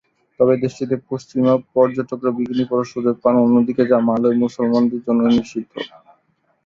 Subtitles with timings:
[0.39, 5.73] তবে দেশটিতে পশ্চিমা পর্যটকরা বিকিনি পরার সুযোগ পান, অন্যদিকে যা মালয় মুসলিমদের জন্য নিষিদ্ধ।